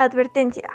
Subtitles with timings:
[0.00, 0.70] Advertencia.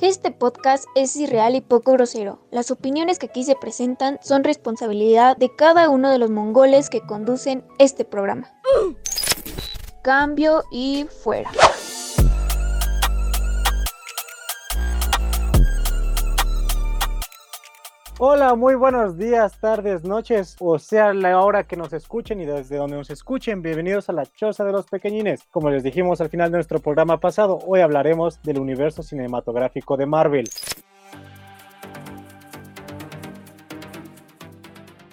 [0.00, 2.40] Este podcast es irreal y poco grosero.
[2.50, 7.02] Las opiniones que aquí se presentan son responsabilidad de cada uno de los mongoles que
[7.02, 8.50] conducen este programa.
[10.02, 11.50] Cambio y fuera.
[18.18, 22.78] Hola, muy buenos días, tardes, noches, o sea la hora que nos escuchen y desde
[22.78, 25.42] donde nos escuchen, bienvenidos a la Choza de los Pequeñines.
[25.50, 30.06] Como les dijimos al final de nuestro programa pasado, hoy hablaremos del universo cinematográfico de
[30.06, 30.48] Marvel.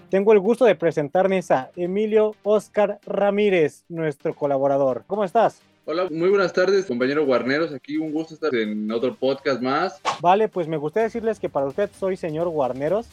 [0.10, 5.04] Tengo el gusto de presentarles a Emilio Oscar Ramírez, nuestro colaborador.
[5.08, 5.62] ¿Cómo estás?
[5.86, 7.74] Hola, muy buenas tardes, compañeros guarneros.
[7.74, 10.00] Aquí un gusto estar en otro podcast más.
[10.22, 13.06] Vale, pues me gustaría decirles que para usted soy señor Guarneros.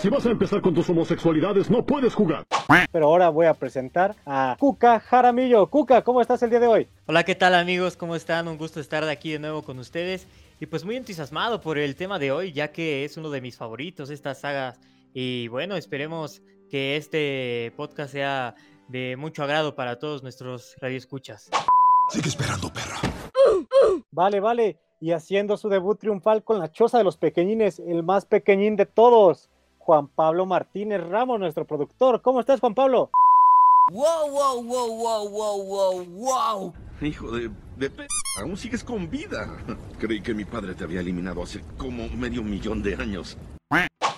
[0.00, 2.44] Si vas a empezar con tus homosexualidades, no puedes jugar.
[2.90, 5.66] Pero ahora voy a presentar a Cuca Jaramillo.
[5.66, 6.88] Cuca, ¿cómo estás el día de hoy?
[7.04, 7.98] Hola, ¿qué tal amigos?
[7.98, 8.48] ¿Cómo están?
[8.48, 10.26] Un gusto estar aquí de nuevo con ustedes.
[10.60, 13.58] Y pues muy entusiasmado por el tema de hoy, ya que es uno de mis
[13.58, 14.80] favoritos, estas sagas.
[15.12, 16.40] Y bueno, esperemos
[16.70, 18.54] que este podcast sea
[18.88, 21.50] de mucho agrado para todos nuestros radioescuchas.
[22.12, 23.00] Sigue esperando, perra.
[24.10, 24.76] Vale, vale.
[25.00, 28.84] Y haciendo su debut triunfal con la choza de los pequeñines, el más pequeñín de
[28.84, 32.20] todos, Juan Pablo Martínez Ramos, nuestro productor.
[32.20, 33.08] ¿Cómo estás, Juan Pablo?
[33.92, 36.74] Wow, wow, wow, wow, wow, wow, wow.
[37.00, 38.06] Hijo de, de p...
[38.42, 39.48] Aún sigues con vida.
[39.98, 43.38] Creí que mi padre te había eliminado hace como medio millón de años.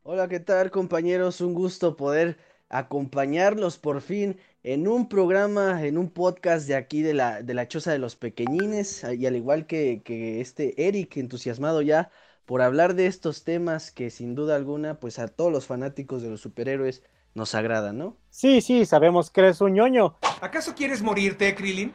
[0.03, 1.41] Hola, ¿qué tal, compañeros?
[1.41, 2.39] Un gusto poder
[2.71, 7.69] acompañarlos por fin en un programa, en un podcast de aquí de la, de la
[7.69, 12.11] Choza de los Pequeñines, y al igual que, que este Eric, entusiasmado ya
[12.47, 16.31] por hablar de estos temas que sin duda alguna, pues a todos los fanáticos de
[16.31, 17.03] los superhéroes
[17.35, 18.17] nos agradan, ¿no?
[18.31, 20.17] Sí, sí, sabemos que eres un ñoño.
[20.41, 21.93] ¿Acaso quieres morirte, Krillin?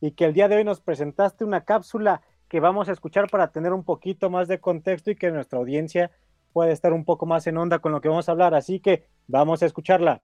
[0.00, 3.52] Y que el día de hoy nos presentaste una cápsula que vamos a escuchar para
[3.52, 6.10] tener un poquito más de contexto y que nuestra audiencia
[6.54, 8.54] pueda estar un poco más en onda con lo que vamos a hablar.
[8.54, 10.22] Así que vamos a escucharla.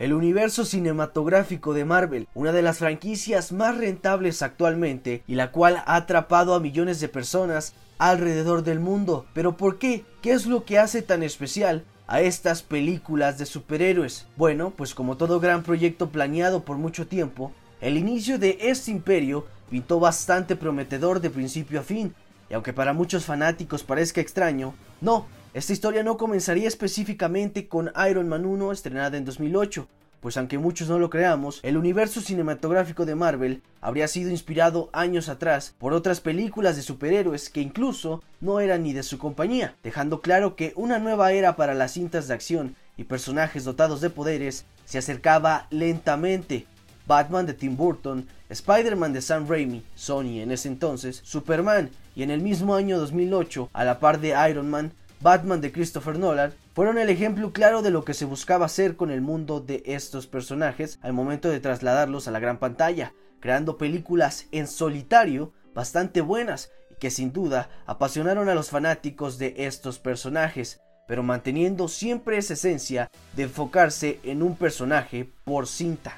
[0.00, 5.82] El universo cinematográfico de Marvel, una de las franquicias más rentables actualmente y la cual
[5.84, 9.26] ha atrapado a millones de personas alrededor del mundo.
[9.34, 10.06] Pero ¿por qué?
[10.22, 14.26] ¿Qué es lo que hace tan especial a estas películas de superhéroes?
[14.38, 19.44] Bueno, pues como todo gran proyecto planeado por mucho tiempo, el inicio de este imperio
[19.68, 22.14] pintó bastante prometedor de principio a fin,
[22.48, 24.72] y aunque para muchos fanáticos parezca extraño,
[25.02, 29.88] no, esta historia no comenzaría específicamente con Iron Man 1 estrenada en 2008,
[30.20, 35.28] pues aunque muchos no lo creamos, el universo cinematográfico de Marvel habría sido inspirado años
[35.28, 40.20] atrás por otras películas de superhéroes que incluso no eran ni de su compañía, dejando
[40.20, 44.66] claro que una nueva era para las cintas de acción y personajes dotados de poderes
[44.84, 46.66] se acercaba lentamente.
[47.08, 52.30] Batman de Tim Burton, Spider-Man de Sam Raimi, Sony en ese entonces, Superman y en
[52.30, 56.96] el mismo año 2008, a la par de Iron Man, Batman de Christopher Nolan fueron
[56.96, 60.98] el ejemplo claro de lo que se buscaba hacer con el mundo de estos personajes
[61.02, 66.94] al momento de trasladarlos a la gran pantalla, creando películas en solitario bastante buenas y
[66.94, 73.10] que sin duda apasionaron a los fanáticos de estos personajes, pero manteniendo siempre esa esencia
[73.36, 76.16] de enfocarse en un personaje por cinta.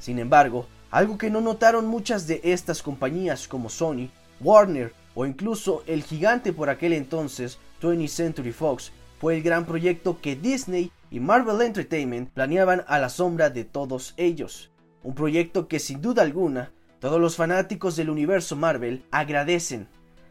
[0.00, 4.10] Sin embargo, algo que no notaron muchas de estas compañías como Sony,
[4.40, 10.20] Warner o incluso el gigante por aquel entonces 20th Century Fox fue el gran proyecto
[10.20, 14.70] que Disney y Marvel Entertainment planeaban a la sombra de todos ellos.
[15.02, 19.88] Un proyecto que sin duda alguna todos los fanáticos del universo Marvel agradecen.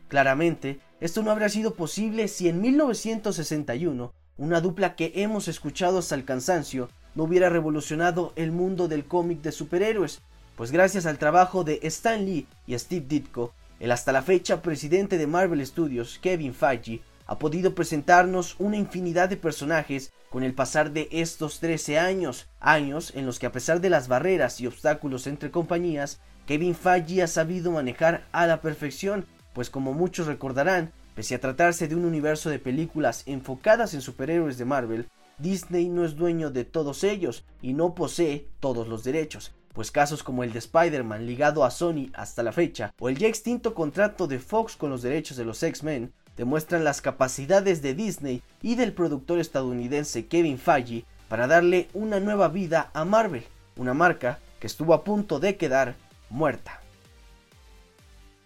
[0.07, 6.13] Claramente, esto no habría sido posible si en 1961 una dupla que hemos escuchado hasta
[6.13, 10.21] el cansancio no hubiera revolucionado el mundo del cómic de superhéroes,
[10.55, 15.17] pues gracias al trabajo de Stan Lee y Steve Ditko, el hasta la fecha presidente
[15.17, 20.91] de Marvel Studios, Kevin Feige, ha podido presentarnos una infinidad de personajes con el pasar
[20.91, 25.27] de estos 13 años, años en los que a pesar de las barreras y obstáculos
[25.27, 31.35] entre compañías, Kevin Feige ha sabido manejar a la perfección, pues como muchos recordarán, pese
[31.35, 35.07] a tratarse de un universo de películas enfocadas en superhéroes de Marvel,
[35.37, 40.23] Disney no es dueño de todos ellos y no posee todos los derechos, pues casos
[40.23, 44.25] como el de Spider-Man ligado a Sony hasta la fecha, o el ya extinto contrato
[44.25, 48.93] de Fox con los derechos de los X-Men, demuestran las capacidades de Disney y del
[48.93, 53.43] productor estadounidense Kevin Feige para darle una nueva vida a Marvel,
[53.75, 55.95] una marca que estuvo a punto de quedar
[56.29, 56.79] muerta.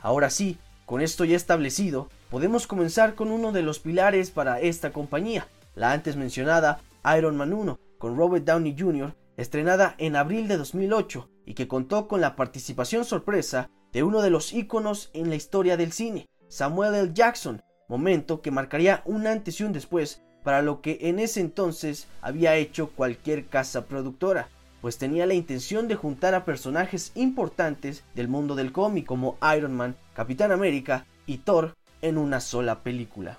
[0.02, 4.92] Ahora sí, con esto ya establecido, podemos comenzar con uno de los pilares para esta
[4.92, 6.80] compañía, la antes mencionada
[7.16, 12.08] Iron Man 1 con Robert Downey Jr., estrenada en abril de 2008 y que contó
[12.08, 16.94] con la participación sorpresa de uno de los íconos en la historia del cine, Samuel
[16.94, 17.12] L.
[17.14, 22.08] Jackson, momento que marcaría un antes y un después para lo que en ese entonces
[22.22, 24.50] había hecho cualquier casa productora,
[24.82, 29.74] pues tenía la intención de juntar a personajes importantes del mundo del cómic como Iron
[29.74, 33.38] Man, Capitán América y Thor en una sola película.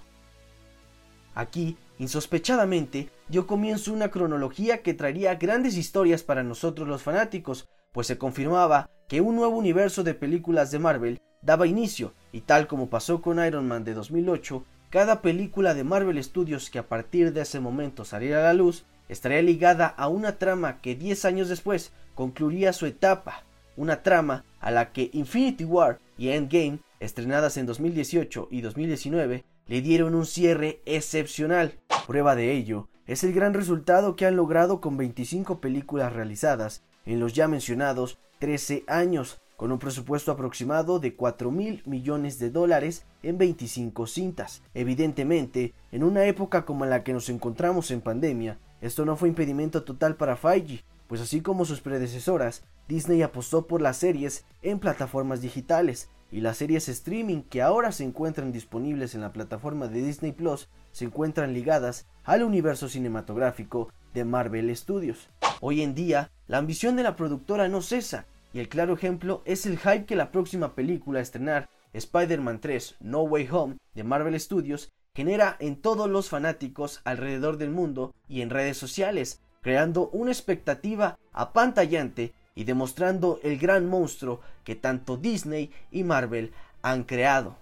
[1.35, 8.09] Aquí, insospechadamente, dio comienzo una cronología que traería grandes historias para nosotros los fanáticos, pues
[8.09, 12.91] se confirmaba que un nuevo universo de películas de Marvel daba inicio, y tal como
[12.91, 17.43] pasó con Iron Man de 2008, cada película de Marvel Studios que a partir de
[17.43, 21.93] ese momento saliera a la luz estaría ligada a una trama que 10 años después
[22.17, 23.45] concluiría su etapa,
[23.77, 29.81] una trama a la que Infinity War y Endgame, estrenadas en 2018 y 2019, le
[29.83, 31.79] dieron un cierre excepcional.
[32.07, 37.19] Prueba de ello es el gran resultado que han logrado con 25 películas realizadas en
[37.19, 43.05] los ya mencionados 13 años, con un presupuesto aproximado de 4 mil millones de dólares
[43.25, 44.63] en 25 cintas.
[44.75, 49.83] Evidentemente, en una época como la que nos encontramos en pandemia, esto no fue impedimento
[49.83, 55.41] total para Feige, pues así como sus predecesoras, Disney apostó por las series en plataformas
[55.41, 60.31] digitales y las series streaming que ahora se encuentran disponibles en la plataforma de Disney
[60.31, 65.29] Plus se encuentran ligadas al universo cinematográfico de Marvel Studios.
[65.61, 69.67] Hoy en día, la ambición de la productora no cesa y el claro ejemplo es
[69.67, 74.39] el hype que la próxima película a estrenar, Spider-Man 3 No Way Home de Marvel
[74.39, 80.31] Studios, genera en todos los fanáticos alrededor del mundo y en redes sociales, creando una
[80.31, 87.57] expectativa apantallante y demostrando el gran monstruo que tanto Disney y Marvel han creado.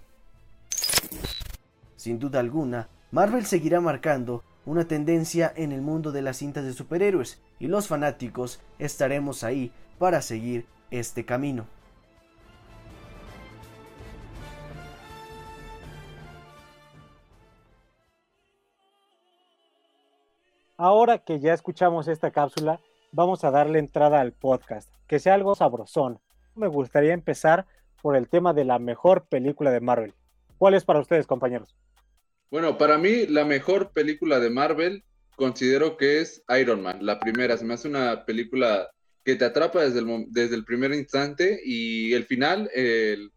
[1.95, 6.73] Sin duda alguna, Marvel seguirá marcando una tendencia en el mundo de las cintas de
[6.73, 11.65] superhéroes y los fanáticos estaremos ahí para seguir este camino.
[20.77, 22.79] Ahora que ya escuchamos esta cápsula,
[23.11, 26.19] vamos a darle entrada al podcast, que sea algo sabrosón.
[26.55, 27.65] Me gustaría empezar
[28.01, 30.13] por el tema de la mejor película de Marvel.
[30.57, 31.75] ¿Cuál es para ustedes, compañeros?
[32.51, 35.03] Bueno, para mí la mejor película de Marvel
[35.35, 37.55] considero que es Iron Man, la primera.
[37.57, 38.89] Se me hace una película
[39.23, 43.31] que te atrapa desde el, desde el primer instante y el final, el,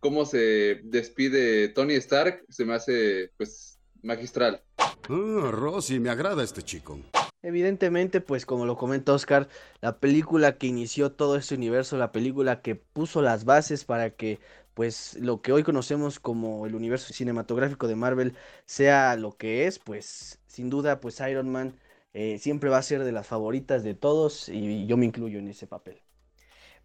[0.00, 4.62] cómo se despide Tony Stark, se me hace pues magistral.
[4.78, 6.98] Ah, Rosy, me agrada este chico.
[7.42, 9.50] Evidentemente, pues como lo comenta Oscar,
[9.82, 14.38] la película que inició todo este universo, la película que puso las bases para que
[14.74, 18.34] pues lo que hoy conocemos como el universo cinematográfico de Marvel
[18.66, 21.74] sea lo que es, pues sin duda pues Iron Man
[22.12, 25.48] eh, siempre va a ser de las favoritas de todos y yo me incluyo en
[25.48, 26.02] ese papel.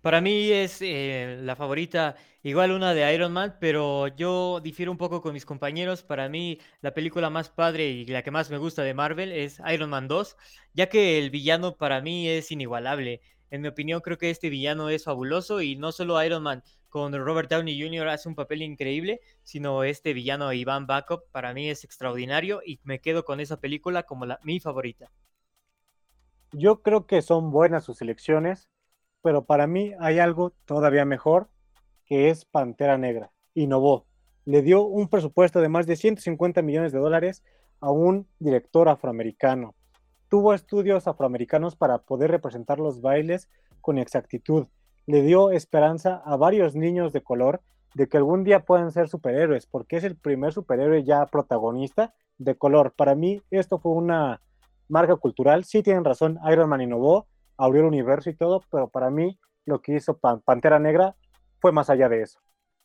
[0.01, 4.97] Para mí es eh, la favorita, igual una de Iron Man, pero yo difiero un
[4.97, 6.03] poco con mis compañeros.
[6.03, 9.61] Para mí la película más padre y la que más me gusta de Marvel es
[9.71, 10.37] Iron Man 2,
[10.73, 13.21] ya que el villano para mí es inigualable.
[13.51, 17.13] En mi opinión creo que este villano es fabuloso y no solo Iron Man con
[17.13, 18.07] Robert Downey Jr.
[18.09, 22.99] hace un papel increíble, sino este villano Iván Backup para mí es extraordinario y me
[22.99, 25.11] quedo con esa película como la, mi favorita.
[26.51, 28.69] Yo creo que son buenas sus elecciones
[29.21, 31.49] pero para mí hay algo todavía mejor,
[32.05, 33.31] que es Pantera Negra.
[33.53, 34.05] Innovó,
[34.45, 37.43] le dio un presupuesto de más de 150 millones de dólares
[37.81, 39.75] a un director afroamericano.
[40.29, 43.49] Tuvo estudios afroamericanos para poder representar los bailes
[43.81, 44.67] con exactitud.
[45.09, 47.63] Le dio esperanza a varios niños de color
[47.95, 52.55] de que algún día puedan ser superhéroes, porque es el primer superhéroe ya protagonista de
[52.55, 52.93] color.
[52.95, 54.39] Para mí esto fue una
[54.87, 55.63] marca cultural.
[55.63, 57.25] Sí tienen razón, Iron Man innovó,
[57.57, 61.15] abrió el universo y todo, pero para mí lo que hizo Pantera Negra
[61.59, 62.39] fue más allá de eso.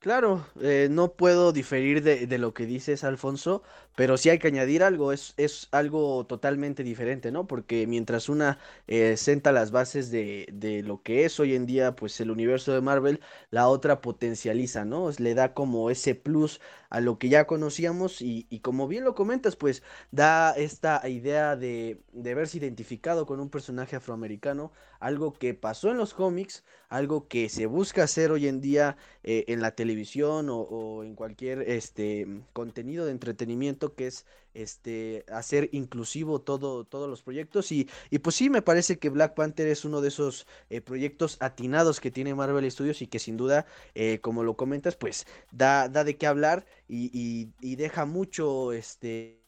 [0.04, 3.62] Claro, eh, no puedo diferir de, lo que dices, Alfonso,
[3.94, 7.46] pero sí hay que añadir algo, es, es algo totalmente diferente, ¿no?
[7.46, 11.96] Porque mientras una eh, senta las bases de, de, lo que es hoy en día,
[11.96, 13.20] pues el universo de Marvel,
[13.50, 15.10] la otra potencializa, ¿no?
[15.16, 16.60] Le da como ese plus
[16.94, 19.82] a lo que ya conocíamos y, como bien lo comentas, pues
[20.12, 24.70] da esta idea de, de verse identificado con un personaje afroamericano,
[25.00, 29.44] algo que pasó en los cómics, algo que se busca hacer hoy en día eh,
[29.48, 34.24] en la televisión o, en cualquier este contenido de entretenimiento que es
[34.54, 39.34] este hacer inclusivo todo todos los proyectos y, y pues sí me parece que Black
[39.34, 43.36] Panther es uno de esos eh, proyectos atinados que tiene Marvel Studios y que sin
[43.36, 49.42] duda eh, como lo comentas pues da, da de qué hablar y, deja mucho este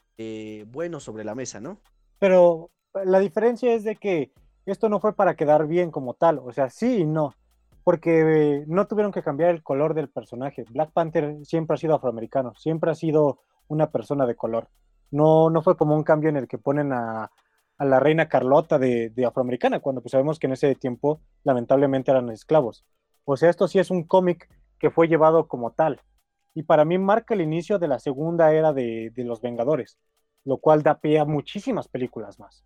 [0.67, 1.81] bueno sobre la mesa no
[2.19, 2.71] pero
[3.05, 4.33] la diferencia es de que
[4.67, 7.35] esto no fue para quedar bien como tal, o sea, sí y no,
[7.85, 10.65] porque no tuvieron que cambiar el color del personaje.
[10.71, 14.69] Black Panther siempre ha sido afroamericano, siempre ha sido una persona de color.
[15.11, 17.31] No, no fue como un cambio en el que ponen a,
[17.79, 22.31] la reina Carlota de, de, afroamericana, cuando pues sabemos que en ese tiempo lamentablemente eran
[22.31, 22.85] esclavos.
[23.25, 24.49] O sea, esto sí es un cómic
[24.79, 26.01] que fue llevado como tal.
[26.55, 29.99] Y para mí marca el inicio de la segunda era de, de los Vengadores,
[30.45, 32.65] lo cual da pie a muchísimas películas más.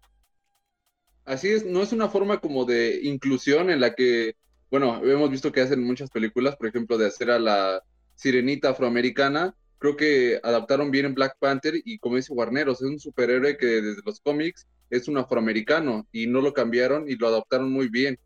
[1.25, 4.37] Así es, no es una forma como de inclusión en la que,
[4.71, 7.83] bueno, hemos visto que hacen muchas películas, por ejemplo, de hacer a la
[8.15, 13.01] sirenita afroamericana, creo que adaptaron bien en Black Panther y como dice Guarneros, es un
[13.01, 17.73] superhéroe que desde los cómics es un afroamericano y no lo cambiaron y lo adaptaron
[17.73, 18.19] muy bien.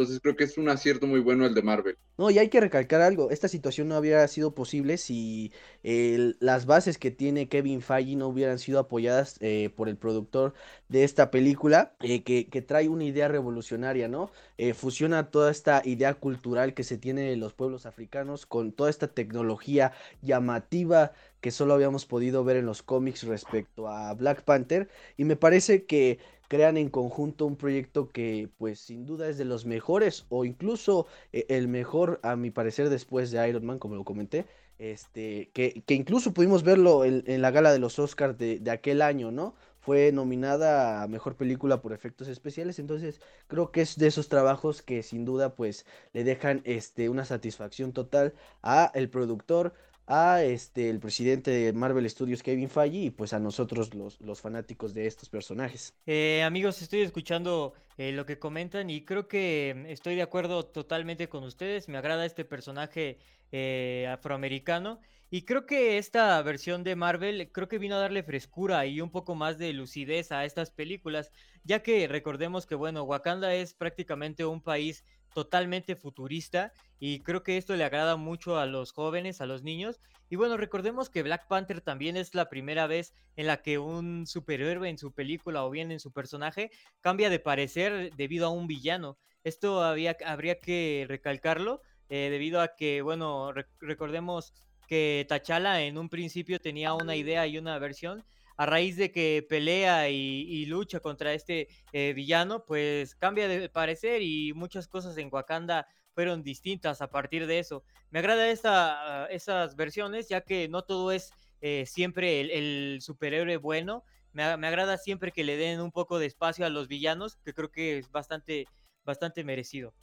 [0.00, 1.98] Entonces creo que es un acierto muy bueno el de Marvel.
[2.16, 5.52] No, y hay que recalcar algo, esta situación no habría sido posible si
[5.82, 10.54] eh, las bases que tiene Kevin Feige no hubieran sido apoyadas eh, por el productor
[10.88, 14.30] de esta película, eh, que, que, trae una idea revolucionaria, ¿no?
[14.74, 19.08] fusiona toda esta idea cultural que se tiene de los pueblos africanos con toda esta
[19.08, 19.92] tecnología
[20.22, 25.36] llamativa que solo habíamos podido ver en los cómics respecto a Black Panther, y me
[25.36, 26.18] parece que
[26.50, 31.06] crean en conjunto un proyecto que pues sin duda es de los mejores o incluso
[31.32, 34.46] eh, el mejor a mi parecer después de Iron Man como lo comenté
[34.80, 39.00] este que, que incluso pudimos verlo en, la gala de los Oscars de, de, aquel
[39.00, 44.08] año no fue nominada a mejor película por efectos especiales entonces creo que es de
[44.08, 49.72] esos trabajos que sin duda pues le dejan este una satisfacción total a el productor
[50.06, 54.40] a este el presidente de Marvel Studios Kevin Feige y pues a nosotros los, los
[54.40, 55.94] fanáticos de estos personajes.
[56.06, 61.28] Eh, amigos, estoy escuchando eh, lo que comentan y creo que estoy de acuerdo totalmente
[61.28, 61.88] con ustedes.
[61.88, 63.18] Me agrada este personaje
[63.52, 65.00] eh, afroamericano
[65.32, 69.10] y creo que esta versión de Marvel creo que vino a darle frescura y un
[69.10, 71.30] poco más de lucidez a estas películas,
[71.62, 77.56] ya que recordemos que bueno, Wakanda es prácticamente un país totalmente futurista y creo que
[77.56, 80.00] esto le agrada mucho a los jóvenes, a los niños.
[80.28, 84.26] Y bueno, recordemos que Black Panther también es la primera vez en la que un
[84.26, 86.70] superhéroe en su película o bien en su personaje
[87.00, 89.18] cambia de parecer debido a un villano.
[89.42, 94.52] Esto había, habría que recalcarlo eh, debido a que, bueno, rec recordemos
[94.86, 98.24] que T'Challa en un principio tenía una idea y una versión
[98.60, 104.20] a raíz de que pelea y, lucha contra este eh, villano, pues cambia de parecer
[104.20, 107.84] y muchas cosas en Wakanda fueron distintas a partir de eso.
[108.10, 111.30] Me agrada esta, esas versiones, ya que no todo es
[111.62, 114.04] eh, siempre el, el, superhéroe bueno.
[114.34, 117.54] Me, me, agrada siempre que le den un poco de espacio a los villanos, que
[117.54, 118.66] creo que es bastante,
[119.06, 119.94] bastante merecido.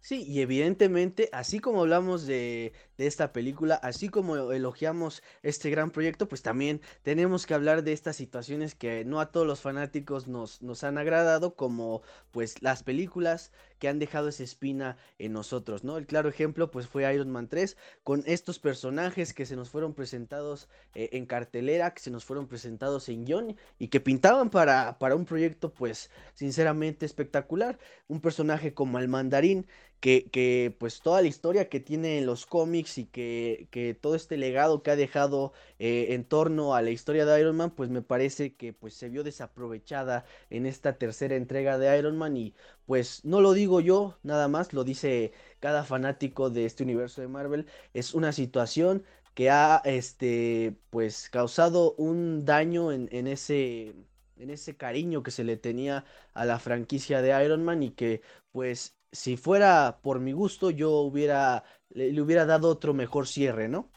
[0.00, 5.90] Sí, y evidentemente, así como hablamos de, de, esta película, así como elogiamos este gran
[5.90, 10.28] proyecto, pues también tenemos que hablar de estas situaciones que no a todos los fanáticos
[10.28, 15.84] nos, nos han agradado, como pues las películas que han dejado esa espina en nosotros,
[15.84, 15.96] ¿no?
[15.96, 19.94] El claro ejemplo pues fue Iron Man 3, con estos personajes que se nos fueron
[19.94, 24.98] presentados eh, en cartelera, que se nos fueron presentados en guion y que pintaban para,
[24.98, 27.78] para un proyecto pues sinceramente espectacular,
[28.08, 29.66] un personaje como el mandarín,
[30.00, 34.36] que, pues toda la historia que tiene en los cómics y que, que todo este
[34.36, 38.02] legado que ha dejado eh, en torno a la historia de Iron Man, pues me
[38.02, 42.54] parece que pues se vio desaprovechada en esta tercera entrega de Iron Man y
[42.86, 47.28] pues no lo digo yo, nada más lo dice cada fanático de este universo de
[47.28, 53.94] Marvel, es una situación que ha este pues causado un daño en, en ese
[54.36, 58.22] en ese cariño que se le tenía a la franquicia de Iron Man y que
[58.52, 63.68] pues si fuera por mi gusto, yo hubiera le, le, hubiera dado otro mejor cierre,
[63.68, 63.88] ¿no?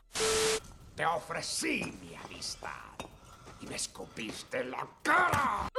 [0.95, 2.69] Te ofrecí mi amistad
[3.61, 5.69] y me escupiste la cara.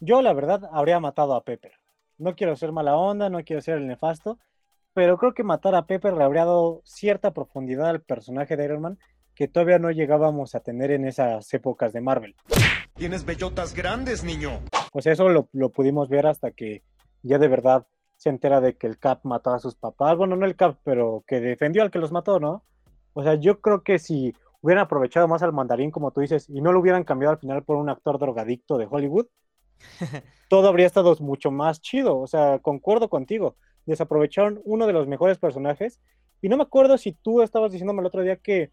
[0.00, 1.72] Yo, la verdad, habría matado a Pepper.
[2.18, 4.38] No quiero ser mala onda, no quiero ser el nefasto,
[4.92, 8.82] pero creo que matar a Pepper le habría dado cierta profundidad al personaje de Iron
[8.82, 8.98] Man
[9.34, 12.36] que todavía no llegábamos a tener en esas épocas de Marvel.
[12.94, 14.60] Tienes bellotas grandes, niño.
[14.92, 16.84] Pues eso lo, lo pudimos ver hasta que
[17.22, 17.84] ya de verdad
[18.24, 20.16] se entera de que el Cap mató a sus papás.
[20.16, 22.64] Bueno, no el Cap, pero que defendió al que los mató, ¿no?
[23.12, 26.62] O sea, yo creo que si hubieran aprovechado más al mandarín, como tú dices, y
[26.62, 29.26] no lo hubieran cambiado al final por un actor drogadicto de Hollywood,
[30.48, 32.18] todo habría estado mucho más chido.
[32.18, 33.56] O sea, concuerdo contigo.
[33.84, 36.00] Desaprovecharon uno de los mejores personajes.
[36.40, 38.70] Y no me acuerdo si tú estabas diciéndome el otro día que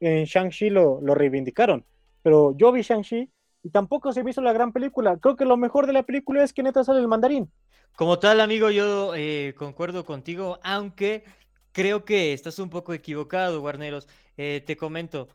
[0.00, 1.84] en Shang-Chi lo, lo reivindicaron.
[2.22, 3.30] Pero yo vi Shang-Chi
[3.62, 5.18] y tampoco se me hizo la gran película.
[5.18, 7.50] Creo que lo mejor de la película es que neta sale el mandarín.
[7.96, 11.24] Como tal, amigo, yo eh, concuerdo contigo, aunque
[11.72, 14.06] creo que estás un poco equivocado, Guarneros.
[14.36, 15.28] Eh, te comento,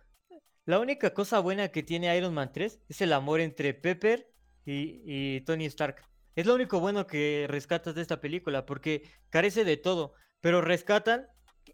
[0.65, 4.31] la única cosa buena que tiene Iron Man 3 es el amor entre Pepper
[4.65, 6.03] y, y Tony Stark.
[6.35, 11.27] Es lo único bueno que rescatas de esta película, porque carece de todo, pero rescatan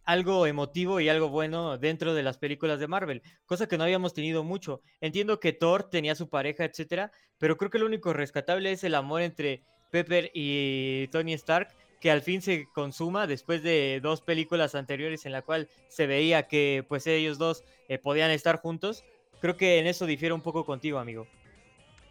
[0.05, 4.13] algo emotivo y algo bueno dentro de las películas de Marvel, cosa que no habíamos
[4.13, 4.81] tenido mucho.
[5.01, 8.95] Entiendo que Thor tenía su pareja, etcétera, pero creo que lo único rescatable es el
[8.95, 14.75] amor entre Pepper y Tony Stark, que al fin se consuma después de dos películas
[14.75, 19.03] anteriores en la cual se veía que pues ellos dos eh, podían estar juntos.
[19.41, 21.27] Creo que en eso difiere un poco contigo, amigo.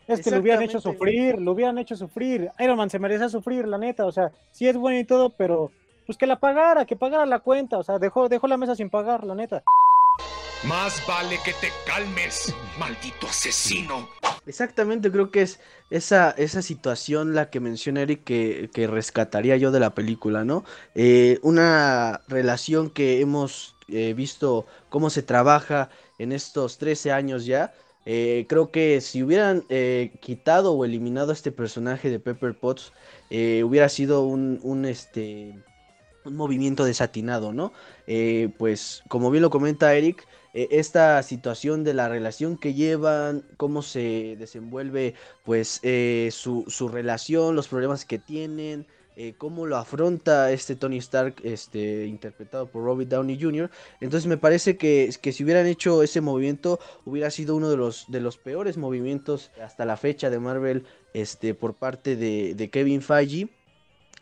[0.06, 2.50] Es que lo hubieran hecho sufrir, lo hubieran hecho sufrir.
[2.58, 4.06] Iron Man se merece sufrir, la neta.
[4.06, 5.70] O sea, sí es bueno y todo, pero
[6.08, 7.76] pues que la pagara, que pagara la cuenta.
[7.76, 9.62] O sea, dejó, dejó la mesa sin pagar, la neta.
[10.64, 14.08] Más vale que te calmes, maldito asesino.
[14.46, 15.60] Exactamente, creo que es
[15.90, 20.64] esa, esa situación la que menciona Eric que, que rescataría yo de la película, ¿no?
[20.94, 27.74] Eh, una relación que hemos eh, visto cómo se trabaja en estos 13 años ya,
[28.10, 32.90] eh, creo que si hubieran eh, quitado o eliminado a este personaje de Pepper Potts,
[33.28, 35.58] eh, hubiera sido un, un, este,
[36.28, 37.72] un movimiento desatinado, ¿no?
[38.58, 44.36] pues como bien lo comenta Eric, esta situación de la relación que llevan, cómo se
[44.38, 45.80] desenvuelve pues
[46.30, 48.86] su, su relación, los problemas que tienen,
[49.20, 53.68] eh, cómo lo afronta este Tony Stark, este, interpretado por Robert Downey Jr.
[54.00, 58.04] Entonces me parece que, que, si hubieran hecho ese movimiento, hubiera sido uno de los,
[58.06, 63.02] de los peores movimientos hasta la fecha de Marvel este, por parte de, de Kevin
[63.02, 63.48] Feige.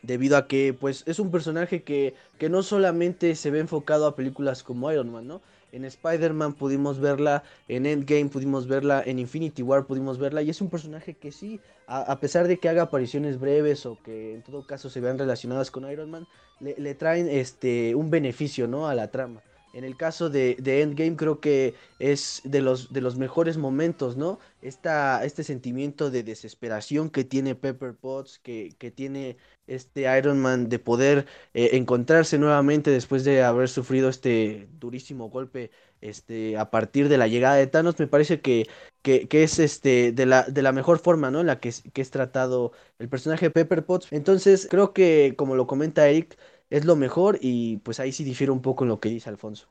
[0.06, 4.14] Debido a que pues es un personaje que, que no solamente se ve enfocado a
[4.14, 5.42] películas como Iron Man, ¿no?
[5.72, 10.60] En Spider-Man pudimos verla, en Endgame pudimos verla, en Infinity War pudimos verla, y es
[10.60, 14.66] un personaje que sí, a, pesar de que haga apariciones breves o que en todo
[14.66, 16.26] caso se vean relacionadas con Iron Man,
[16.60, 18.88] le, le traen este un beneficio, ¿no?
[18.88, 19.42] A la trama.
[19.76, 24.16] En el caso de, de, Endgame creo que es de los, de los mejores momentos,
[24.16, 24.38] ¿no?
[24.62, 30.68] Esta, este sentimiento de desesperación que tiene Pepper Potts, que, que tiene este Iron Man
[30.68, 37.08] de poder eh, encontrarse nuevamente después de haber sufrido este durísimo golpe este, a partir
[37.08, 38.68] de la llegada de Thanos, me parece que,
[39.02, 41.40] que, es este, de, la, de la mejor forma, ¿no?
[41.40, 44.12] En la que, que es tratado el personaje de Pepper Potts.
[44.12, 46.36] Entonces creo que, como lo comenta Eric,
[46.70, 49.68] es lo mejor y pues ahí sí difiere un poco en lo que dice Alfonso.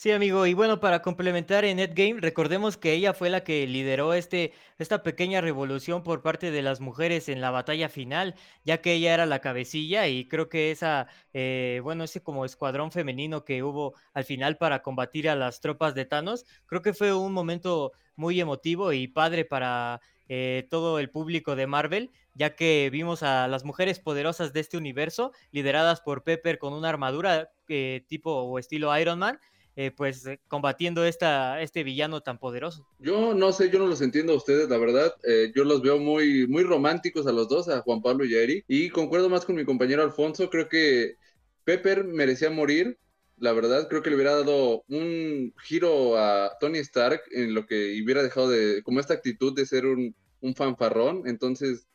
[0.00, 4.14] Sí, amigo, y bueno, para complementar en Netgame, recordemos que ella fue la que lideró
[4.14, 8.92] este, esta pequeña revolución por parte de las mujeres en la batalla final, ya que
[8.92, 13.64] ella era la cabecilla y creo que esa, eh, bueno, ese como escuadrón femenino que
[13.64, 17.90] hubo al final para combatir a las tropas de Thanos, creo que fue un momento
[18.14, 23.48] muy emotivo y padre para eh, todo el público de Marvel, ya que vimos a
[23.48, 28.60] las mujeres poderosas de este universo, lideradas por Pepper con una armadura eh, tipo o
[28.60, 29.40] estilo Iron Man,
[29.78, 32.84] eh, pues eh, combatiendo esta, este villano tan poderoso.
[32.98, 35.14] Yo no sé, yo no los entiendo a ustedes, la verdad.
[35.22, 38.42] Eh, yo los veo muy, muy románticos a los dos, a Juan Pablo y a
[38.42, 38.64] Eric.
[38.66, 40.50] Y concuerdo más con mi compañero Alfonso.
[40.50, 41.14] Creo que
[41.62, 42.98] Pepper merecía morir.
[43.36, 48.02] La verdad, creo que le hubiera dado un giro a Tony Stark en lo que
[48.02, 51.22] hubiera dejado de, como esta actitud de ser un, un fanfarrón.
[51.26, 51.86] Entonces,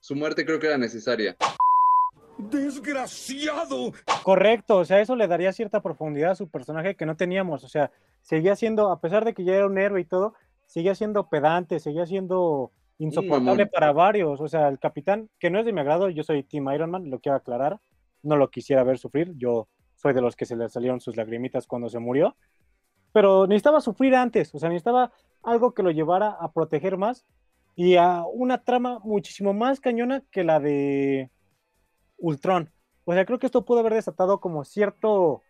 [0.00, 1.36] su muerte creo que era necesaria.
[2.38, 3.92] ¡Desgraciado!
[4.28, 7.64] Correcto, o sea, eso le daría cierta profundidad a su personaje que no teníamos.
[7.64, 10.34] O sea, seguía siendo, a pesar de que ya era un héroe y todo,
[10.66, 14.38] seguía siendo pedante, seguía siendo insoportable para varios.
[14.42, 17.08] O sea, el capitán, que no es de mi agrado, yo soy Team Iron Man,
[17.08, 17.80] lo quiero aclarar.
[18.22, 19.32] No lo quisiera ver sufrir.
[19.38, 22.36] Yo soy de los que se le salieron sus lagrimitas cuando se murió.
[23.14, 25.10] Pero necesitaba sufrir antes, o sea, necesitaba
[25.42, 27.24] algo que lo llevara a proteger más
[27.76, 31.30] y a una trama muchísimo más cañona que la de
[32.18, 32.70] Ultron.
[33.08, 35.40] O sea, creo que esto pudo haber desatado como cierto,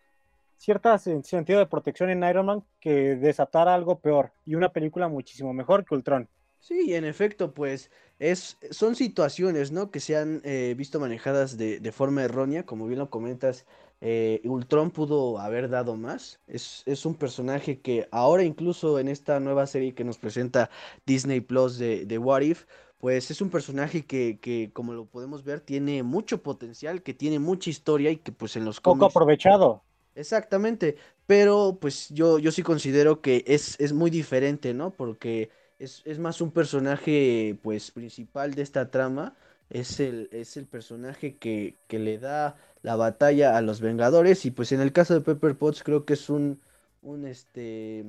[0.55, 5.53] cierta sentido de protección en Iron Man que desatara algo peor y una película muchísimo
[5.53, 6.29] mejor que Ultron.
[6.61, 9.91] Sí, en efecto, pues es, son situaciones, ¿no?
[9.91, 13.65] Que se han eh, visto manejadas de, de, forma errónea, como bien lo comentas,
[13.99, 16.39] eh, Ultron pudo haber dado más.
[16.47, 20.69] Es, es, un personaje que ahora incluso en esta nueva serie que nos presenta
[21.05, 22.63] Disney Plus de, de What If,
[22.99, 27.39] pues es un personaje que, que, como lo podemos ver, tiene mucho potencial, que tiene
[27.39, 29.83] mucha historia y que pues en los Poco aprovechado.
[30.15, 34.91] Exactamente, pero pues yo, yo sí considero que es, es muy diferente, ¿no?
[34.91, 39.33] Porque es, es, más un personaje pues principal de esta trama,
[39.69, 44.51] es el, es el personaje que, que le da la batalla a los Vengadores y
[44.51, 46.59] pues en el caso de Pepper Potts creo que es un,
[47.01, 48.05] un este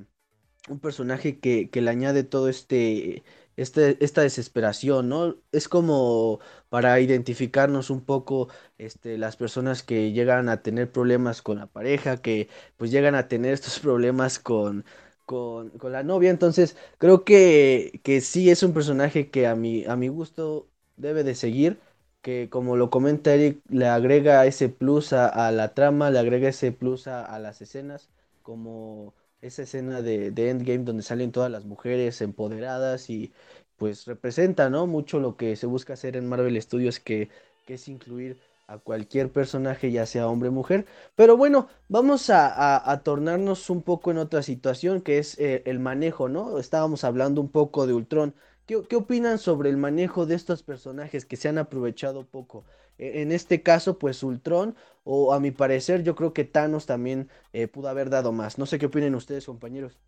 [0.68, 3.22] un personaje que, que le añade todo este
[3.60, 5.36] este, esta desesperación, ¿no?
[5.52, 11.58] Es como para identificarnos un poco este, las personas que llegan a tener problemas con
[11.58, 14.84] la pareja, que pues llegan a tener estos problemas con,
[15.26, 16.30] con, con la novia.
[16.30, 21.22] Entonces, creo que, que sí es un personaje que a mi, a mi gusto debe
[21.24, 21.78] de seguir.
[22.22, 26.70] Que como lo comenta Eric, le agrega ese plus a, la trama, le agrega ese
[26.72, 28.10] plus a, a las escenas,
[28.42, 33.32] como esa escena de, Endgame donde salen todas las mujeres empoderadas y
[33.76, 34.86] pues representa, ¿no?
[34.86, 37.30] Mucho lo que se busca hacer en Marvel Studios, que,
[37.66, 38.38] que es incluir
[38.70, 40.86] a cualquier personaje, ya sea hombre o mujer.
[41.16, 46.28] Pero bueno, vamos a, tornarnos un poco en otra situación, que es eh, el manejo,
[46.28, 46.58] ¿no?
[46.58, 48.34] Estábamos hablando un poco de Ultron.
[48.70, 52.64] ¿Qué, ¿Qué, opinan sobre el manejo de estos personajes que se han aprovechado poco?
[52.98, 57.28] E, en este caso, pues Ultron, o a mi parecer, yo creo que Thanos también
[57.52, 58.58] eh, pudo haber dado más.
[58.58, 59.98] No sé qué opinen ustedes, compañeros.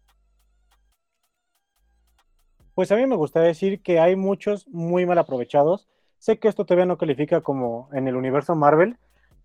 [2.75, 5.89] Pues a mí me gustaría decir que hay muchos muy mal aprovechados
[6.23, 8.97] Sé que esto todavía no califica como en el universo Marvel,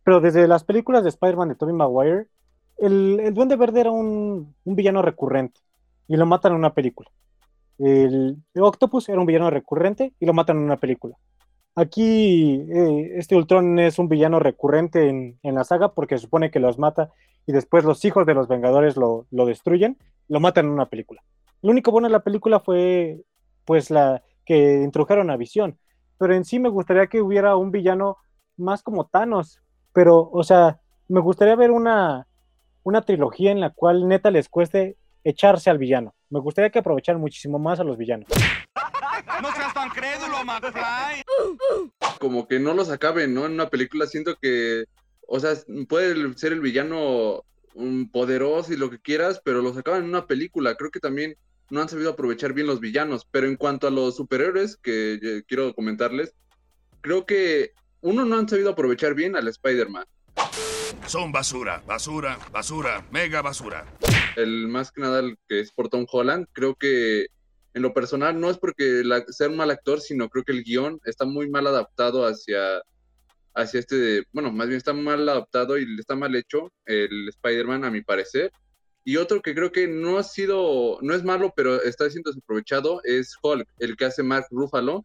[0.04, 2.28] pero desde las películas de Spider-Man de Tobey Maguire,
[2.78, 5.60] el, Duende Verde era un, villano recurrente
[6.08, 7.10] y lo matan en una película.
[7.80, 11.16] El, Octopus era un villano recurrente y lo matan en una película.
[11.76, 16.80] Aquí eh, este Ultron es un villano recurrente en, la saga porque supone que los
[16.80, 17.12] mata
[17.46, 21.22] y después los hijos de los Vengadores lo, lo destruyen, lo matan en una película.
[21.62, 23.22] Lo único bueno de la película fue
[23.64, 25.78] pues la que introdujeron a Visión,
[26.18, 28.18] pero en sí me gustaría que hubiera un villano
[28.56, 29.62] más como Thanos,
[29.94, 32.28] pero, o sea, me gustaría ver una,
[32.84, 34.98] una trilogía en la cual neta les cueste
[35.30, 36.16] echarse al villano.
[36.30, 38.28] Me gustaría que aprovecharan muchísimo más a los villanos.
[39.42, 41.22] No seas tan crédulo, McFly.
[42.20, 43.46] Como que no los acaben, ¿no?
[43.46, 44.86] En una película siento que,
[45.28, 45.54] o sea,
[45.88, 47.44] puede ser el villano
[47.76, 50.76] un poderoso y lo que quieras, pero los acaban en una película.
[50.76, 51.36] Creo que también
[51.70, 53.28] no han sabido aprovechar bien los villanos.
[53.30, 56.34] Pero en cuanto a los superhéroes, que eh, quiero comentarles,
[57.02, 60.06] creo que uno no han sabido aprovechar bien al Spider-Man.
[61.06, 63.86] Son basura, basura, basura, mega basura.
[64.38, 67.26] El más que nada el que es por Tom Holland, creo que
[67.74, 71.00] en lo personal no es porque sea un mal actor, sino creo que el guion
[71.06, 72.82] está muy mal adaptado hacia,
[73.56, 77.92] hacia este, bueno, más bien está mal adaptado y está mal hecho el Spider-Man a
[77.92, 78.52] mi parecer.
[79.04, 83.02] Y otro que creo que no ha sido, no es malo, pero está siendo desaprovechado
[83.04, 85.04] es Hulk, el que hace Mark Ruffalo.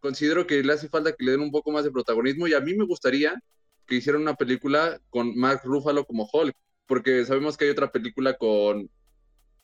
[0.00, 2.60] Considero que le hace falta que le den un poco más de protagonismo y a
[2.60, 3.40] mí me gustaría
[3.86, 8.34] que hicieran una película con Mark Ruffalo como Hulk, porque sabemos que hay otra película
[8.34, 8.90] con,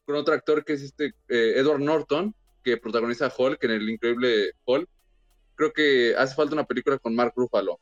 [0.04, 4.52] con otro actor que es este eh, Edward Norton, que protagoniza Hulk en el increíble
[4.64, 4.88] Hulk.
[5.54, 7.80] Creo que hace falta una película con Mark Ruffalo.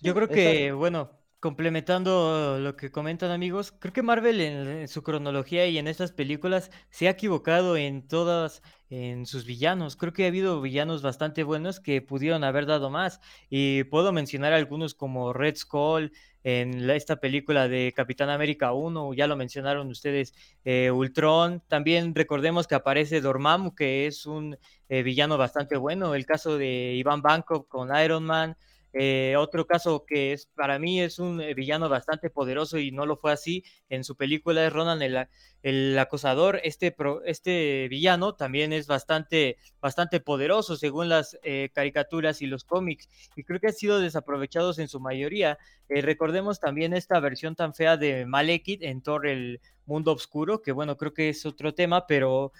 [0.00, 5.66] Yo creo que, bueno, Complementando lo que comentan amigos, creo que Marvel en, su cronología
[5.66, 9.96] y en estas películas se ha equivocado en todas, en sus villanos.
[9.96, 13.20] Creo que ha habido villanos bastante buenos que pudieron haber dado más.
[13.50, 16.12] Y puedo mencionar algunos como Red Skull
[16.44, 21.60] en esta película de Capitán América 1, ya lo mencionaron ustedes, eh, Ultron.
[21.66, 24.56] También recordemos que aparece Dormammu, que es un
[24.88, 26.14] eh, villano bastante bueno.
[26.14, 28.56] El caso de Iván Banco con Iron Man.
[28.94, 33.06] Eh, otro caso que es para mí es un eh, villano bastante poderoso y no
[33.06, 36.60] lo fue así en su película es Ronan el, acosador.
[36.62, 43.08] Este, este villano también es bastante, bastante poderoso según las eh, caricaturas y los cómics
[43.36, 45.58] y creo que ha sido desaprovechados en su mayoría.
[45.88, 50.96] recordemos también esta versión tan fea de Malekith en Thor el Mundo Oscuro, que bueno,
[50.96, 52.52] creo que es otro tema, pero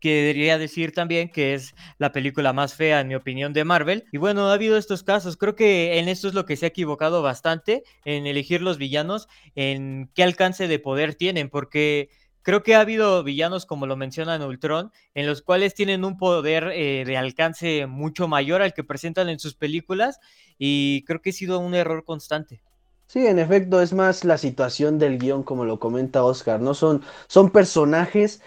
[0.00, 4.04] que debería decir también que es la película más fea, en mi opinión, de Marvel.
[4.12, 5.36] Y bueno, ha habido estos casos.
[5.36, 9.28] Creo que en esto es lo que se ha equivocado bastante, en elegir los villanos,
[9.54, 12.10] en qué alcance de poder tienen, porque
[12.42, 16.70] creo que ha habido villanos, como lo menciona Ultron, en los cuales tienen un poder
[16.72, 20.18] eh, de alcance mucho mayor al que presentan en sus películas,
[20.56, 22.62] y creo que ha sido un error constante.
[23.06, 26.74] Sí, en efecto, es más la situación del guion, como lo comenta Oscar, ¿no?
[26.74, 28.42] Son, son personajes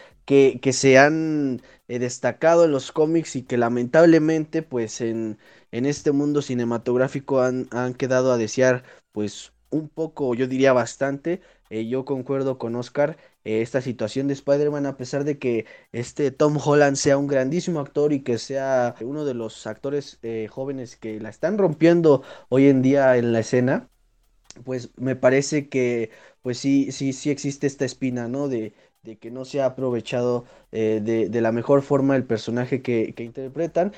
[0.61, 5.37] que, se han eh, destacado en los cómics y que lamentablemente pues en,
[5.71, 11.41] en este mundo cinematográfico han, han, quedado a desear pues un poco, yo diría bastante.
[11.69, 16.31] Eh, yo concuerdo con Oscar, eh, esta situación de Spider-Man, a pesar de que este
[16.31, 21.19] Tom Holland sea un grandísimo actor y que sea uno de los actores jóvenes que
[21.19, 23.89] la están rompiendo hoy en día en la escena,
[24.63, 26.11] pues me parece que
[26.41, 28.47] pues sí, sí, sí existe esta espina, ¿no?
[28.47, 33.13] De, de que no se ha aprovechado eh, de, la mejor forma el personaje que,
[33.17, 33.93] interpretan.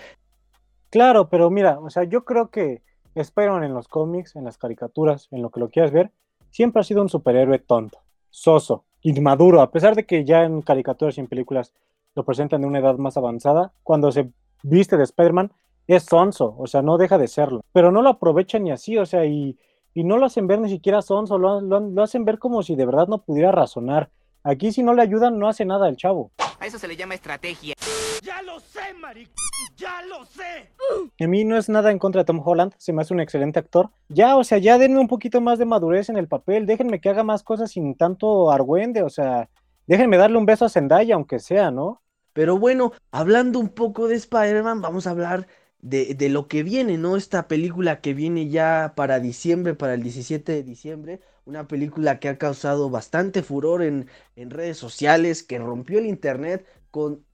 [0.89, 2.81] Claro, pero mira, o sea, yo creo que
[3.15, 6.11] Spider-Man en los cómics, en las caricaturas, en lo que lo quieras ver,
[6.51, 11.17] siempre ha sido un superhéroe tonto, soso, inmaduro, a pesar de que ya en caricaturas
[11.17, 11.73] y en películas
[12.15, 14.29] lo presentan de una edad más avanzada, cuando se
[14.61, 15.51] viste de Spider-Man
[15.87, 19.05] es sonso, o sea, no deja de serlo, pero no lo aprovechan ni así, o
[19.05, 19.57] sea, y,
[19.95, 23.07] no lo hacen ver ni siquiera sonso, lo, lo hacen ver como si de verdad
[23.07, 24.09] no pudiera razonar
[24.45, 26.31] Aquí si no le ayudan no hace nada el chavo.
[26.59, 27.75] A eso se le llama estrategia.
[28.21, 29.29] ¡Ya lo sé, Maric!
[29.77, 30.69] ¡Ya lo sé!
[31.17, 33.59] A mí no es nada en contra de Tom Holland, se me hace un excelente
[33.59, 33.89] actor.
[34.09, 37.09] Ya, o sea, ya denme un poquito más de madurez en el papel, déjenme que
[37.09, 39.49] haga más cosas sin tanto argüende, o sea,
[39.87, 42.01] déjenme darle un beso a Zendaya, aunque sea, ¿no?
[42.33, 45.47] Pero bueno, hablando un poco de Spider-Man, vamos a hablar
[45.83, 47.17] de, de, lo que viene, ¿no?
[47.17, 52.29] Esta película que viene ya para diciembre, para el 17 de diciembre, una película que
[52.29, 57.25] ha causado bastante furor en, en redes sociales, que rompió el internet con,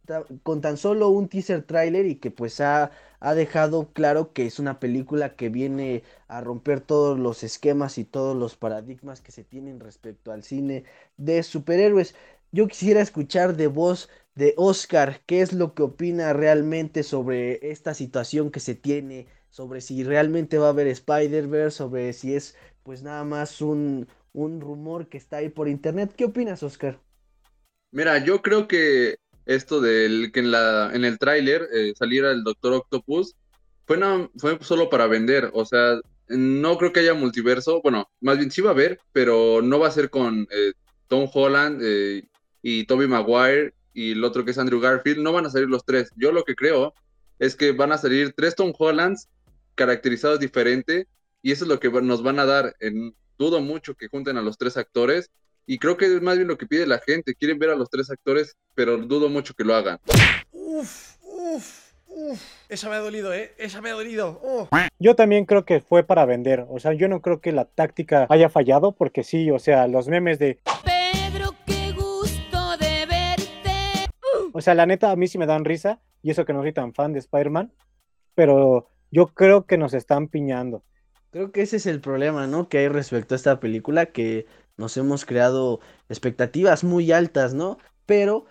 [0.42, 4.58] con tan solo un teaser trailer y que pues ha, ha dejado claro que es
[4.58, 9.44] una película que viene a romper todos los esquemas y todos los paradigmas que se
[9.44, 10.86] tienen respecto al cine
[11.18, 12.16] de superhéroes.
[12.52, 14.10] Yo quisiera escuchar de voz
[14.40, 19.82] de Oscar qué es lo que opina realmente sobre esta situación que se tiene, sobre
[19.82, 25.10] si realmente va a haber Spider-Verse, sobre si es pues nada más un, un rumor
[25.10, 26.14] que está ahí por internet.
[26.16, 27.02] ¿Qué opinas, Oscar?
[27.92, 32.46] Mira, yo creo que esto del que en, la, en el tráiler eh, saliera el
[32.46, 33.36] Doctor Octopus
[33.86, 36.00] fue, una, fue solo para vender, o sea,
[36.30, 39.90] no creo que haya multiverso, bueno, más bien sí va a haber, pero no va
[39.90, 40.72] a ser con eh,
[41.10, 42.24] Tom Holland eh,
[42.62, 45.84] y Toby Maguire y el otro que es Andrew Garfield, no van a salir los
[45.84, 46.10] tres.
[46.16, 46.94] Yo lo que creo
[47.38, 49.28] es que van a salir tres Tom Hollands
[49.76, 51.06] caracterizados diferente
[51.42, 52.74] y eso es lo que nos van a dar.
[52.80, 55.30] En, dudo mucho que junten a los tres actores
[55.66, 57.36] y creo que es más bien lo que pide la gente.
[57.36, 60.00] Quieren ver a los tres actores, pero dudo mucho que lo hagan.
[60.54, 62.42] Uf, uf, uf.
[62.70, 63.54] Esa me ha dolido, ¿eh?
[63.58, 64.40] Esa me ha dolido.
[64.42, 64.70] Oh.
[64.98, 66.66] Yo también creo que fue para vender.
[66.70, 70.08] O sea, yo no creo que la táctica haya fallado porque sí, o sea, los
[70.08, 70.60] memes de...
[74.60, 76.02] O sea, la neta, a mí sí me dan risa.
[76.22, 77.72] Y eso que no soy tan fan de Spider-Man.
[78.36, 80.84] Pero yo creo que nos están piñando.
[81.32, 82.68] Creo que ese es el problema, ¿no?
[82.68, 87.78] Que hay respecto a esta película, que nos hemos creado expectativas muy altas, ¿no?
[88.06, 88.48] Pero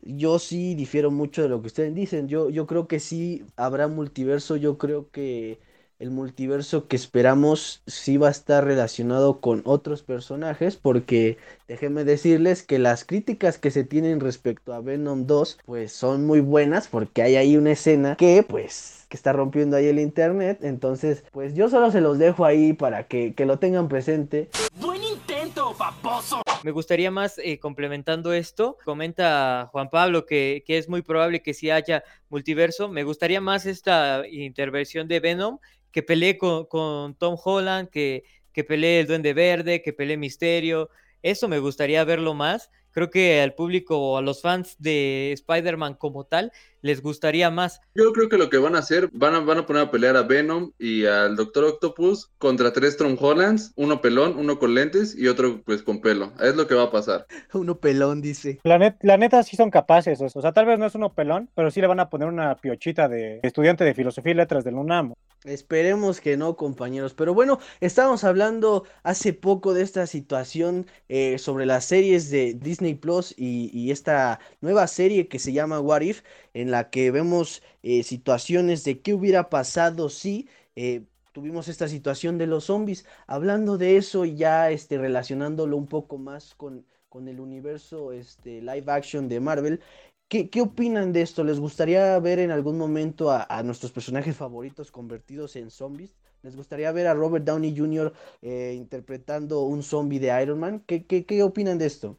[0.00, 2.28] yo sí difiero mucho de lo que ustedes dicen.
[2.28, 4.56] Yo, yo creo que sí habrá multiverso.
[4.56, 5.60] Yo creo que
[6.02, 10.74] el multiverso que esperamos sí va a estar relacionado con otros personajes.
[10.76, 11.38] Porque
[11.68, 16.40] déjenme decirles que las críticas que se tienen respecto a Venom 2, pues son muy
[16.40, 16.88] buenas.
[16.88, 20.58] Porque hay ahí una escena que, pues que está rompiendo ahí el internet.
[20.62, 24.48] Entonces, pues yo solo se los dejo ahí para que, que lo tengan presente.
[24.80, 26.42] ¡Buen intento, paposo!
[26.64, 31.54] Me gustaría más, eh, complementando esto, comenta Juan Pablo que, que, es muy probable que
[31.54, 32.88] si haya multiverso.
[32.88, 35.58] Me gustaría más esta intervención de Venom,
[35.92, 40.90] que pelee con, con Tom Holland, que, que pelee el Duende Verde, que pelee Misterio.
[41.22, 42.70] Eso me gustaría verlo más.
[42.90, 46.52] Creo que al público a los fans de Spider-Man como tal
[46.82, 47.80] les gustaría más.
[47.94, 50.16] Yo creo que lo que van a hacer, van a, van a poner a pelear
[50.16, 55.16] a Venom y al Doctor Octopus contra tres Tom Hollands, uno pelón, uno con lentes
[55.16, 56.32] y otro pues con pelo.
[56.40, 57.26] Es lo que va a pasar.
[57.52, 58.60] Uno pelón, dice.
[58.64, 61.48] La, net, la neta sí son capaces, o sea, tal vez no es uno pelón,
[61.54, 64.74] pero sí le van a poner una piochita de estudiante de filosofía y letras del
[64.74, 65.14] UNAM.
[65.44, 67.14] Esperemos que no, compañeros.
[67.14, 72.94] Pero bueno, estábamos hablando hace poco de esta situación eh, sobre las series de Disney
[72.94, 76.22] Plus y, y, esta nueva serie que se llama What If,
[76.54, 82.38] en la que vemos eh, situaciones de qué hubiera pasado si eh, tuvimos esta situación
[82.38, 83.06] de los zombies.
[83.26, 88.60] Hablando de eso y ya este, relacionándolo un poco más con, con el universo este,
[88.60, 89.80] live action de Marvel,
[90.28, 91.44] ¿Qué, ¿Qué, opinan de esto?
[91.44, 96.16] ¿Les gustaría ver en algún momento a, a, nuestros personajes favoritos convertidos en zombies?
[96.42, 98.14] ¿Les gustaría ver a Robert Downey Jr.
[98.40, 100.82] Eh, interpretando un zombie de Iron Man?
[100.86, 102.18] ¿Qué, qué, qué opinan de esto?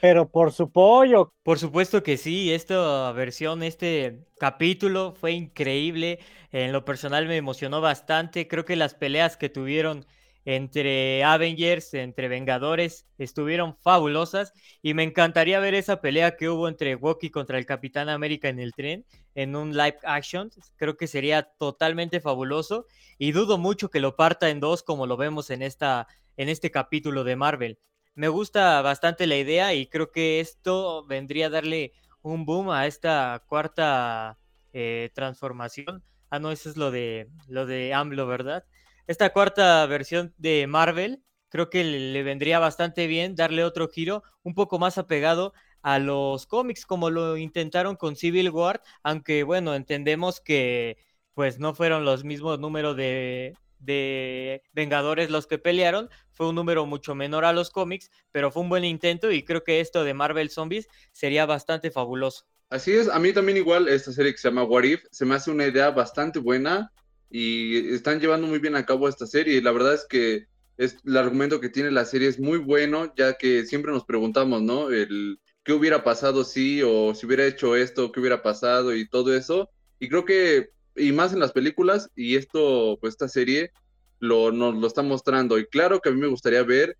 [0.00, 1.34] Pero por su pollo.
[1.42, 6.20] Por supuesto que sí, esta versión, este capítulo fue increíble.
[6.52, 8.48] En lo personal me emocionó bastante.
[8.48, 10.06] Creo que las peleas que tuvieron
[10.46, 16.94] entre Avengers, entre Vengadores, estuvieron fabulosas y me encantaría ver esa pelea que hubo entre
[16.96, 20.50] Wookiee contra el Capitán América en el tren en un live action.
[20.76, 22.86] Creo que sería totalmente fabuloso
[23.18, 26.08] y dudo mucho que lo parta en dos como lo vemos en, esta,
[26.38, 27.78] en este capítulo de Marvel.
[28.20, 32.86] Me gusta bastante la idea y creo que esto vendría a darle un boom a
[32.86, 34.38] esta cuarta
[34.74, 36.04] eh, transformación.
[36.28, 38.66] Ah, no, eso es lo de, lo de AMLO, ¿verdad?
[39.06, 44.52] esta cuarta versión de Marvel, creo que le, vendría bastante bien darle otro giro un
[44.54, 50.42] poco más apegado a los cómics como lo intentaron con Civil War, aunque bueno, entendemos
[50.42, 50.98] que
[51.32, 56.86] pues no fueron los mismos números de, de Vengadores los que pelearon, fue un número
[56.86, 60.14] mucho menor a los cómics, pero fue un buen intento y creo que esto de
[60.14, 62.44] Marvel Zombies sería bastante fabuloso.
[62.68, 65.34] Así es, a mí también igual esta serie que se llama What If se me
[65.34, 66.92] hace una idea bastante buena
[67.28, 69.60] y están llevando muy bien a cabo esta serie.
[69.60, 73.34] La verdad es que es, el argumento que tiene la serie es muy bueno, ya
[73.34, 74.90] que siempre nos preguntamos, ¿no?
[74.90, 79.34] El qué hubiera pasado si o si hubiera hecho esto, qué hubiera pasado y todo
[79.34, 79.70] eso.
[79.98, 83.70] Y creo que, y más en las películas, y esto, pues esta serie
[84.18, 85.58] lo, nos lo está mostrando.
[85.58, 86.96] Y claro que a mí me gustaría ver,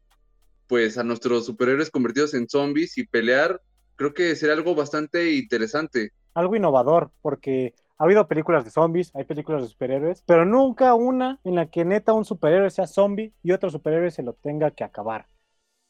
[0.66, 3.60] pues, a nuestros superhéroes convertidos en zombies y pelear.
[3.96, 6.10] Creo que sería algo bastante interesante.
[6.34, 11.38] Algo innovador, porque ha habido películas de zombies, hay películas de superhéroes, pero nunca una
[11.44, 14.84] en la que neta un superhéroe sea zombie y otro superhéroe se lo tenga que
[14.84, 15.28] acabar.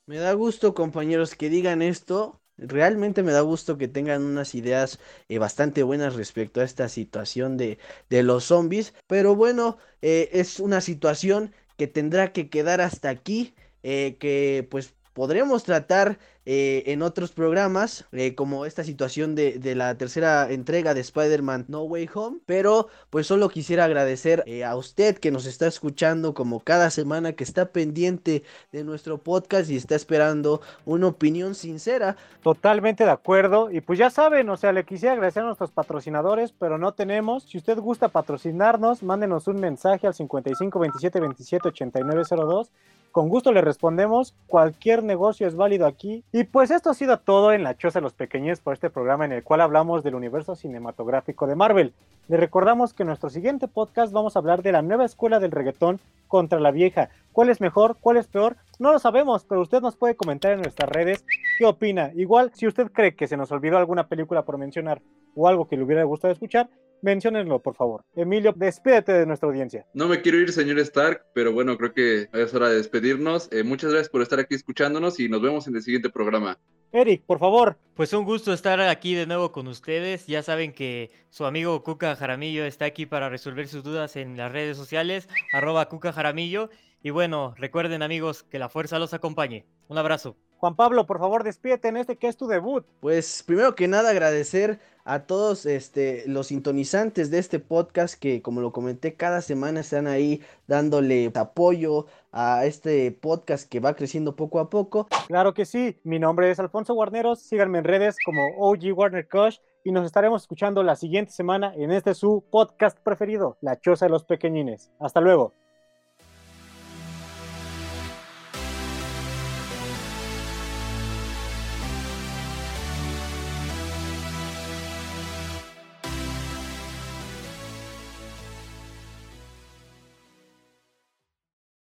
[0.06, 2.39] Me da gusto, compañeros, que digan esto.
[2.60, 7.56] Realmente me da gusto que tengan unas ideas eh, bastante buenas respecto a esta situación
[7.56, 7.78] de,
[8.10, 8.94] de los zombies.
[9.06, 13.54] Pero bueno, eh, es una situación que tendrá que quedar hasta aquí.
[13.82, 19.94] eh, que pues podremos tratar eh, en otros programas, eh, como esta situación de, la
[19.98, 22.38] tercera entrega de Spider-Man No Way Home.
[22.46, 27.34] Pero pues solo quisiera agradecer eh, a usted que nos está escuchando como cada semana,
[27.34, 32.16] que está pendiente de nuestro podcast y está esperando una opinión sincera.
[32.42, 33.70] Totalmente de acuerdo.
[33.70, 37.42] Y pues ya saben, o sea, le quisiera agradecer a nuestros patrocinadores, pero no tenemos.
[37.42, 42.70] Si usted gusta patrocinarnos, mándenos un mensaje al 55 27 27 89 02.
[43.12, 44.34] Con gusto le respondemos.
[44.46, 46.22] Cualquier negocio es válido aquí.
[46.30, 49.24] Y pues esto ha sido todo en La Choza de los Pequeños por este programa
[49.24, 51.92] en el cual hablamos del universo cinematográfico de Marvel.
[52.28, 55.50] Le recordamos que en nuestro siguiente podcast vamos a hablar de la nueva escuela del
[55.50, 57.08] reggaetón contra la vieja.
[57.32, 57.96] ¿Cuál es mejor?
[58.00, 58.56] ¿Cuál es peor?
[58.78, 61.24] No lo sabemos, pero usted nos puede comentar en nuestras redes
[61.58, 62.12] qué opina.
[62.14, 65.02] Igual, si usted cree que se nos olvidó alguna película por mencionar
[65.34, 66.68] o algo que le hubiera gustado escuchar,
[67.02, 68.04] menciónenlo, por favor.
[68.14, 69.86] Emilio, despídete de nuestra audiencia.
[69.94, 73.48] No me quiero ir, señor Stark, pero bueno, creo que es hora de despedirnos.
[73.52, 76.58] Eh, muchas gracias por estar aquí escuchándonos y nos vemos en el siguiente programa.
[76.92, 77.78] Eric, por favor.
[77.94, 80.26] Pues un gusto estar aquí de nuevo con ustedes.
[80.26, 84.50] Ya saben que su amigo Cuca Jaramillo está aquí para resolver sus dudas en las
[84.50, 86.70] redes sociales, arroba Cuca Jaramillo.
[87.02, 89.66] Y bueno, recuerden amigos que la fuerza los acompañe.
[89.88, 90.36] Un abrazo.
[90.58, 92.84] Juan Pablo, por favor, despídete en este que es tu debut.
[93.00, 94.78] Pues primero que nada agradecer
[95.10, 100.06] a todos este, los sintonizantes de este podcast que como lo comenté cada semana están
[100.06, 105.08] ahí dándole apoyo a este podcast que va creciendo poco a poco.
[105.26, 109.56] Claro que sí, mi nombre es Alfonso Guarneros, síganme en redes como OG Warner Crush
[109.82, 114.12] y nos estaremos escuchando la siguiente semana en este su podcast preferido, La Choza de
[114.12, 114.92] los Pequeñines.
[115.00, 115.52] Hasta luego.